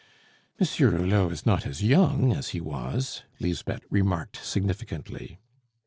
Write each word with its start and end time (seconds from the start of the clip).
"Monsieur 0.59 0.89
Hulot 0.89 1.31
is 1.31 1.45
not 1.45 1.67
as 1.67 1.83
young 1.83 2.33
as 2.33 2.49
he 2.57 2.59
was," 2.59 3.21
Lisbeth 3.39 3.85
remarked 3.91 4.43
significantly. 4.43 5.37